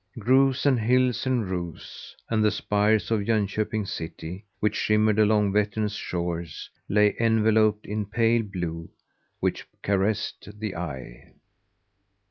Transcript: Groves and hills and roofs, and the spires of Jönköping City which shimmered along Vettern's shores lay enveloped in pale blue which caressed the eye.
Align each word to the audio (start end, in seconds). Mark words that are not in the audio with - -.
Groves 0.17 0.65
and 0.65 0.79
hills 0.79 1.27
and 1.27 1.47
roofs, 1.47 2.15
and 2.27 2.43
the 2.43 2.49
spires 2.49 3.11
of 3.11 3.19
Jönköping 3.19 3.87
City 3.87 4.47
which 4.59 4.73
shimmered 4.75 5.19
along 5.19 5.53
Vettern's 5.53 5.93
shores 5.93 6.71
lay 6.89 7.15
enveloped 7.19 7.85
in 7.85 8.07
pale 8.07 8.41
blue 8.41 8.89
which 9.41 9.67
caressed 9.83 10.59
the 10.59 10.75
eye. 10.75 11.33